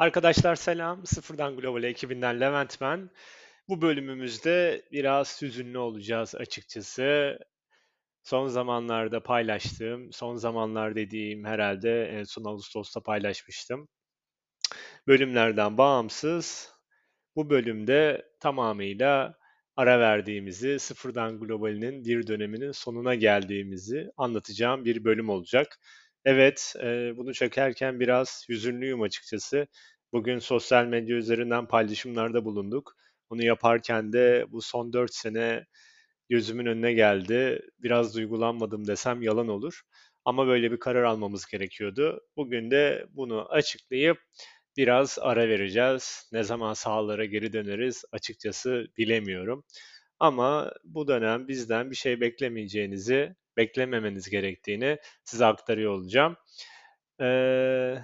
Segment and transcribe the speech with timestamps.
[0.00, 1.06] Arkadaşlar selam.
[1.06, 3.10] Sıfırdan Global ekibinden Levent ben.
[3.68, 7.38] Bu bölümümüzde biraz hüzünlü olacağız açıkçası.
[8.22, 13.88] Son zamanlarda paylaştığım, son zamanlar dediğim herhalde en son Ağustos'ta paylaşmıştım.
[15.06, 16.72] Bölümlerden bağımsız
[17.36, 19.34] bu bölümde tamamıyla
[19.76, 25.78] ara verdiğimizi, Sıfırdan Global'inin bir döneminin sonuna geldiğimizi anlatacağım bir bölüm olacak.
[26.24, 29.66] Evet, e, bunu çekerken biraz hüzünlüyüm açıkçası.
[30.12, 32.96] Bugün sosyal medya üzerinden paylaşımlarda bulunduk.
[33.30, 35.66] Bunu yaparken de bu son 4 sene
[36.30, 37.60] gözümün önüne geldi.
[37.78, 39.82] Biraz duygulanmadım desem yalan olur.
[40.24, 42.20] Ama böyle bir karar almamız gerekiyordu.
[42.36, 44.18] Bugün de bunu açıklayıp
[44.76, 46.28] biraz ara vereceğiz.
[46.32, 49.64] Ne zaman sahalara geri döneriz açıkçası bilemiyorum.
[50.20, 56.36] Ama bu dönem bizden bir şey beklemeyeceğinizi, beklememeniz gerektiğini size aktarıyor olacağım.
[57.20, 57.94] Ee,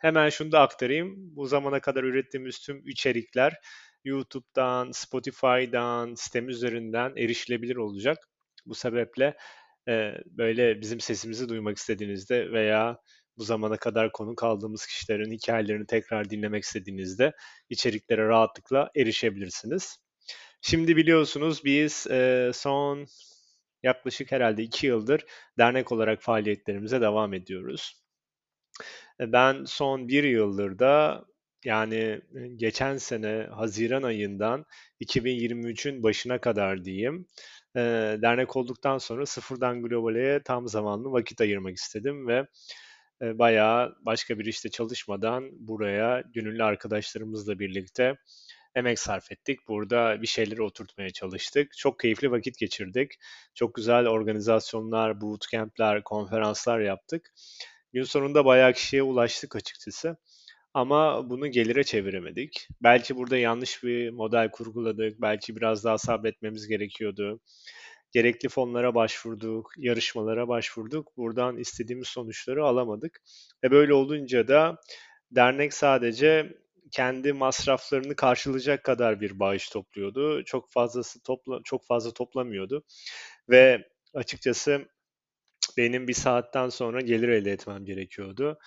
[0.00, 1.14] hemen şunu da aktarayım.
[1.16, 3.54] Bu zamana kadar ürettiğimiz tüm içerikler
[4.04, 8.18] YouTube'dan, Spotify'dan, sitem üzerinden erişilebilir olacak.
[8.66, 9.36] Bu sebeple
[9.88, 12.98] e, böyle bizim sesimizi duymak istediğinizde veya
[13.38, 17.32] bu zamana kadar konuk aldığımız kişilerin hikayelerini tekrar dinlemek istediğinizde
[17.70, 19.98] içeriklere rahatlıkla erişebilirsiniz.
[20.60, 23.06] Şimdi biliyorsunuz biz e, son
[23.84, 25.24] yaklaşık herhalde iki yıldır
[25.58, 28.04] dernek olarak faaliyetlerimize devam ediyoruz.
[29.20, 31.24] E, ben son bir yıldır da
[31.64, 32.20] yani
[32.56, 34.64] geçen sene Haziran ayından
[35.00, 37.26] 2023'ün başına kadar diyeyim
[37.76, 37.80] e,
[38.22, 42.46] dernek olduktan sonra sıfırdan globale tam zamanlı vakit ayırmak istedim ve
[43.22, 48.16] e, bayağı başka bir işte çalışmadan buraya gönüllü arkadaşlarımızla birlikte
[48.74, 49.68] emek sarf ettik.
[49.68, 51.76] Burada bir şeyleri oturtmaya çalıştık.
[51.76, 53.12] Çok keyifli vakit geçirdik.
[53.54, 57.32] Çok güzel organizasyonlar, bootcamp'ler, konferanslar yaptık.
[57.92, 60.16] Gün sonunda bayağı kişiye ulaştık açıkçası.
[60.74, 62.68] Ama bunu gelire çeviremedik.
[62.82, 65.20] Belki burada yanlış bir model kurguladık.
[65.20, 67.40] Belki biraz daha sabretmemiz gerekiyordu.
[68.12, 71.16] Gerekli fonlara başvurduk, yarışmalara başvurduk.
[71.16, 73.20] Buradan istediğimiz sonuçları alamadık.
[73.64, 74.76] Ve böyle olunca da
[75.30, 76.63] dernek sadece
[76.94, 80.44] kendi masraflarını karşılayacak kadar bir bağış topluyordu.
[80.44, 82.84] Çok fazlası topla çok fazla toplamıyordu.
[83.50, 84.88] Ve açıkçası
[85.76, 88.58] benim bir saatten sonra gelir elde etmem gerekiyordu.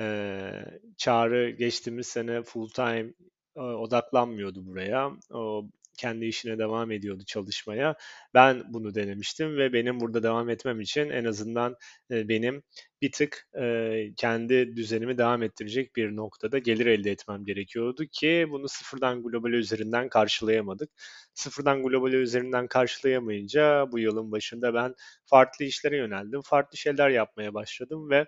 [0.00, 0.64] Ee,
[0.96, 3.14] Çağrı geçtiğimiz sene full time
[3.56, 5.10] e, odaklanmıyordu buraya.
[5.32, 7.94] O kendi işine devam ediyordu çalışmaya.
[8.34, 11.76] Ben bunu denemiştim ve benim burada devam etmem için en azından
[12.10, 12.62] e, benim
[13.02, 18.68] bir tık e, kendi düzenimi devam ettirecek bir noktada gelir elde etmem gerekiyordu ki bunu
[18.68, 20.90] sıfırdan global üzerinden karşılayamadık.
[21.34, 24.94] Sıfırdan global üzerinden karşılayamayınca bu yılın başında ben
[25.26, 26.40] farklı işlere yöneldim.
[26.44, 28.26] Farklı şeyler yapmaya başladım ve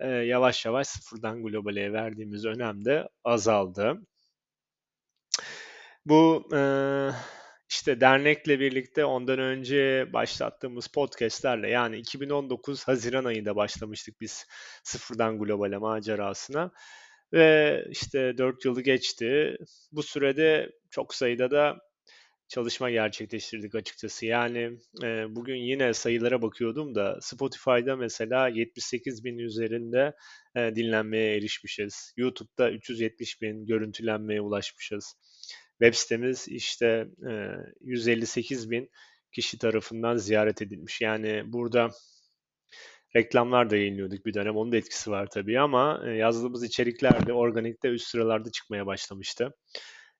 [0.00, 4.00] e, yavaş yavaş sıfırdan globale verdiğimiz önem de azaldı.
[6.06, 6.60] Bu e,
[7.70, 14.46] işte dernekle birlikte ondan önce başlattığımız podcastlerle yani 2019 Haziran ayında başlamıştık biz
[14.84, 16.70] sıfırdan globale macerasına.
[17.32, 19.56] Ve işte 4 yılı geçti.
[19.92, 21.78] Bu sürede çok sayıda da
[22.48, 24.26] çalışma gerçekleştirdik açıkçası.
[24.26, 30.12] Yani e, bugün yine sayılara bakıyordum da Spotify'da mesela 78 bin üzerinde
[30.56, 32.12] e, dinlenmeye erişmişiz.
[32.16, 35.14] YouTube'da 370 bin görüntülenmeye ulaşmışız.
[35.82, 37.32] Web sitemiz işte e,
[37.80, 38.90] 158 bin
[39.32, 41.00] kişi tarafından ziyaret edilmiş.
[41.00, 41.90] Yani burada
[43.16, 44.56] reklamlar da yayınlıyorduk bir dönem.
[44.56, 49.54] Onun da etkisi var tabii ama e, yazdığımız içerikler de organikte üst sıralarda çıkmaya başlamıştı.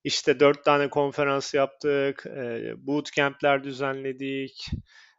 [0.05, 4.67] İşte dört tane konferans yaptık, e, bootcamp'ler düzenledik,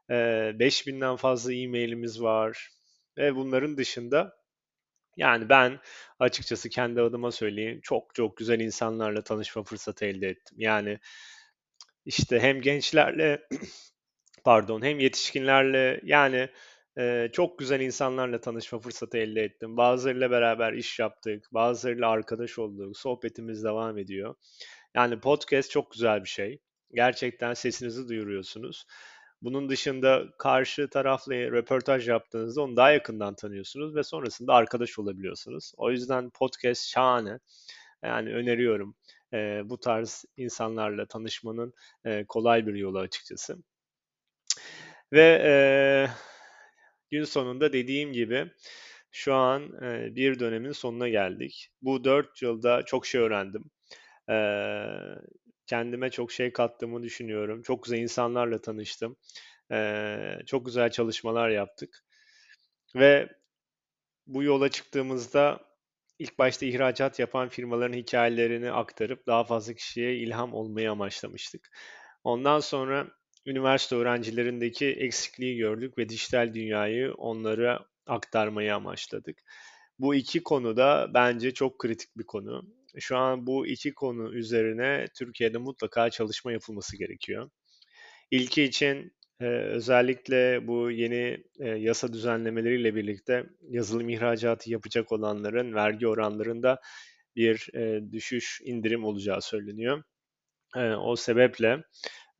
[0.10, 0.16] e,
[0.60, 2.70] 5000'den fazla e-mailimiz var
[3.18, 4.34] ve bunların dışında
[5.18, 5.80] yani ben
[6.20, 10.58] açıkçası kendi adıma söyleyeyim çok çok güzel insanlarla tanışma fırsatı elde ettim.
[10.60, 11.00] Yani
[12.06, 13.48] işte hem gençlerle
[14.44, 16.50] pardon hem yetişkinlerle yani
[16.98, 19.78] e, çok güzel insanlarla tanışma fırsatı elde ettim.
[19.78, 24.36] Bazılarıyla beraber iş yaptık, bazılarıyla arkadaş olduk, sohbetimiz devam ediyor.
[24.96, 26.60] Yani podcast çok güzel bir şey.
[26.94, 28.86] Gerçekten sesinizi duyuruyorsunuz.
[29.44, 35.74] Bunun dışında karşı tarafla röportaj yaptığınızda onu daha yakından tanıyorsunuz ve sonrasında arkadaş olabiliyorsunuz.
[35.78, 37.40] O yüzden podcast şahane.
[38.04, 38.96] Yani öneriyorum.
[39.34, 41.74] E, bu tarz insanlarla tanışmanın
[42.06, 43.58] e, kolay bir yolu açıkçası.
[45.14, 45.54] Ve e,
[47.12, 48.52] gün sonunda dediğim gibi
[49.12, 51.70] şu an e, bir dönemin sonuna geldik.
[51.82, 53.64] Bu dört yılda çok şey öğrendim.
[54.30, 54.36] E,
[55.68, 57.62] kendime çok şey kattığımı düşünüyorum.
[57.62, 59.16] Çok güzel insanlarla tanıştım.
[60.46, 62.06] Çok güzel çalışmalar yaptık.
[62.96, 63.30] Ve
[64.28, 65.60] bu yola çıktığımızda
[66.20, 71.78] ilk başta ihracat yapan firmaların hikayelerini aktarıp daha fazla kişiye ilham olmayı amaçlamıştık.
[72.24, 73.08] Ondan sonra
[73.46, 79.38] üniversite öğrencilerindeki eksikliği gördük ve dijital dünyayı onlara aktarmayı amaçladık.
[80.00, 82.64] Bu iki konu da bence çok kritik bir konu.
[83.00, 87.50] Şu an bu iki konu üzerine Türkiye'de mutlaka çalışma yapılması gerekiyor.
[88.32, 96.08] İlki için e, özellikle bu yeni e, yasa düzenlemeleriyle birlikte yazılım ihracatı yapacak olanların vergi
[96.08, 96.80] oranlarında
[97.36, 100.04] bir e, düşüş, indirim olacağı söyleniyor.
[100.76, 101.84] E, o sebeple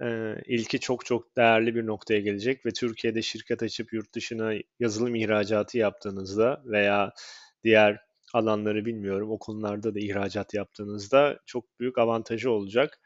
[0.04, 5.16] e, ilki çok çok değerli bir noktaya gelecek ve Türkiye'de şirket açıp yurt dışına yazılım
[5.16, 7.14] ihracatı yaptığınızda veya
[7.64, 8.00] diğer
[8.34, 13.00] alanları bilmiyorum o konularda da ihracat yaptığınızda çok büyük avantajı olacak.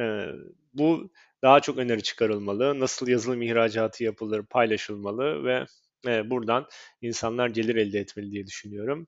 [0.00, 0.26] E,
[0.74, 1.10] bu
[1.42, 5.66] daha çok öneri çıkarılmalı, nasıl yazılım ihracatı yapılır paylaşılmalı ve
[6.06, 6.66] e, buradan
[7.02, 9.06] insanlar gelir elde etmeli diye düşünüyorum.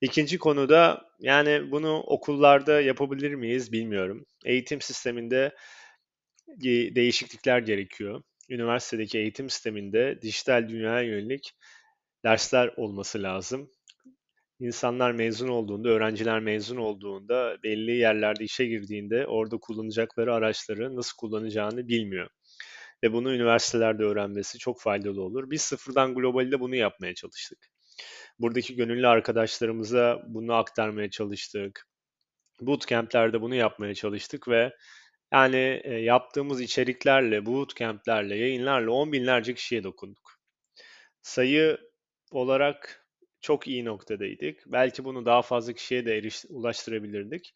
[0.00, 4.26] İkinci konuda yani bunu okullarda yapabilir miyiz bilmiyorum.
[4.44, 5.52] Eğitim sisteminde
[6.94, 8.22] değişiklikler gerekiyor.
[8.48, 11.52] Üniversitedeki eğitim sisteminde dijital dünyaya yönelik
[12.24, 13.70] dersler olması lazım.
[14.62, 21.88] İnsanlar mezun olduğunda, öğrenciler mezun olduğunda, belli yerlerde işe girdiğinde orada kullanacakları araçları nasıl kullanacağını
[21.88, 22.28] bilmiyor.
[23.02, 25.50] Ve bunu üniversitelerde öğrenmesi çok faydalı olur.
[25.50, 27.58] Biz sıfırdan globalde bunu yapmaya çalıştık.
[28.38, 31.88] Buradaki gönüllü arkadaşlarımıza bunu aktarmaya çalıştık.
[32.60, 34.72] Bootcamp'lerde bunu yapmaya çalıştık ve
[35.32, 40.40] yani e, yaptığımız içeriklerle, bootcamp'lerle, yayınlarla on binlerce kişiye dokunduk.
[41.22, 41.78] Sayı
[42.30, 43.01] olarak
[43.42, 44.62] çok iyi noktadaydık.
[44.66, 47.54] Belki bunu daha fazla kişiye de eriş, ulaştırabilirdik.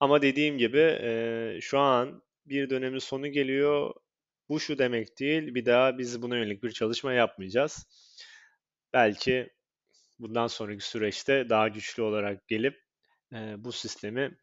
[0.00, 3.94] Ama dediğim gibi e, şu an bir dönemin sonu geliyor.
[4.48, 7.86] Bu şu demek değil, bir daha biz buna yönelik bir çalışma yapmayacağız.
[8.92, 9.50] Belki
[10.18, 12.82] bundan sonraki süreçte daha güçlü olarak gelip
[13.32, 14.38] e, bu sistemi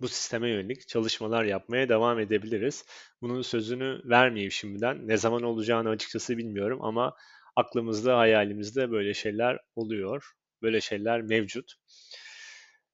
[0.00, 2.84] bu sisteme yönelik çalışmalar yapmaya devam edebiliriz.
[3.22, 5.08] Bunun sözünü vermeyeyim şimdiden.
[5.08, 7.16] Ne zaman olacağını açıkçası bilmiyorum ama
[7.60, 10.32] aklımızda, hayalimizde böyle şeyler oluyor.
[10.62, 11.74] Böyle şeyler mevcut.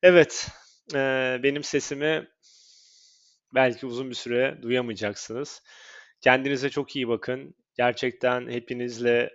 [0.02, 0.48] Evet,
[0.94, 0.98] e,
[1.42, 2.28] benim sesimi
[3.54, 5.62] belki uzun bir süre duyamayacaksınız.
[6.20, 7.54] Kendinize çok iyi bakın.
[7.76, 9.32] Gerçekten hepinizle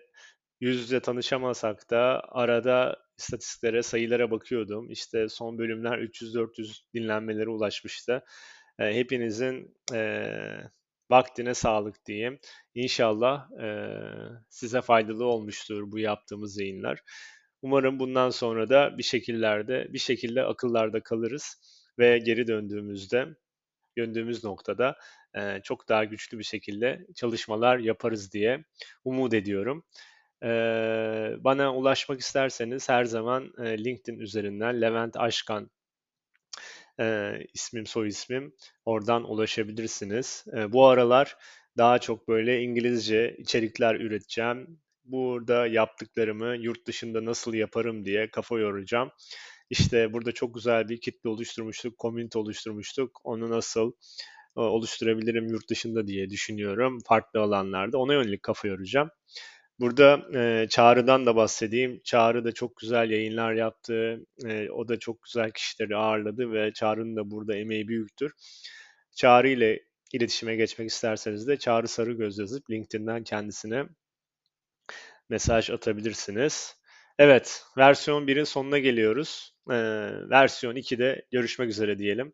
[0.59, 4.91] yüz yüze tanışamasak da arada istatistiklere, sayılara bakıyordum.
[4.91, 8.23] İşte son bölümler 300-400 dinlenmelere ulaşmıştı.
[8.79, 10.23] E, hepinizin e,
[11.11, 12.39] vaktine sağlık diyeyim.
[12.75, 13.67] İnşallah e,
[14.49, 16.99] size faydalı olmuştur bu yaptığımız yayınlar.
[17.61, 21.61] Umarım bundan sonra da bir şekillerde, bir şekilde akıllarda kalırız
[21.99, 23.27] ve geri döndüğümüzde,
[23.97, 24.95] döndüğümüz noktada
[25.35, 28.65] e, çok daha güçlü bir şekilde çalışmalar yaparız diye
[29.05, 29.85] umut ediyorum.
[30.43, 35.71] Ee, bana ulaşmak isterseniz her zaman e, LinkedIn üzerinden Levent Aşkan
[37.01, 38.53] e, ismim soy ismim
[38.85, 40.45] oradan ulaşabilirsiniz.
[40.57, 41.37] E, bu aralar
[41.77, 44.79] daha çok böyle İngilizce içerikler üreteceğim.
[45.03, 49.11] Burada yaptıklarımı yurt dışında nasıl yaparım diye kafa yoracağım.
[49.69, 53.21] İşte burada çok güzel bir kitle oluşturmuştuk, komünite oluşturmuştuk.
[53.23, 53.91] Onu nasıl
[54.55, 57.97] oluşturabilirim yurt dışında diye düşünüyorum farklı alanlarda.
[57.97, 59.09] Ona yönelik kafa yoracağım.
[59.81, 62.01] Burada e, Çağrı'dan da bahsedeyim.
[62.03, 64.19] Çağrı da çok güzel yayınlar yaptı.
[64.45, 68.31] E, o da çok güzel kişileri ağırladı ve Çağrı'nın da burada emeği büyüktür.
[69.15, 69.79] Çağrı ile
[70.13, 73.85] iletişime geçmek isterseniz de Çağrı Sarıgöz yazıp LinkedIn'den kendisine
[75.29, 76.75] mesaj atabilirsiniz.
[77.19, 79.55] Evet, versiyon 1'in sonuna geliyoruz.
[79.69, 79.73] Ee,
[80.29, 82.33] versiyon 2'de görüşmek üzere diyelim.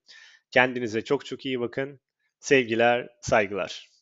[0.51, 1.99] Kendinize çok çok iyi bakın.
[2.39, 3.96] Sevgiler, saygılar.